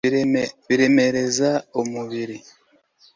[0.67, 1.49] biremereza
[1.81, 2.37] umubiri